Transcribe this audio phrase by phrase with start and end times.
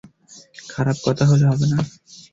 [0.69, 1.77] খারাপ কথা হলে হবে না?